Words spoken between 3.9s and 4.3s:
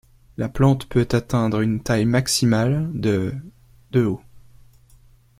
de haut.